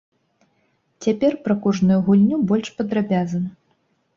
Цяпер 1.05 1.31
пра 1.47 1.57
кожную 1.65 1.99
гульню 2.07 2.37
больш 2.53 2.73
падрабязна. 2.81 3.47